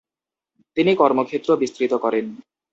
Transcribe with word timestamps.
তিনি 0.77 0.91
কর্মক্ষেত্র 0.95 1.49
বিস্তৃত 1.55 1.93
করেন। 1.93 2.25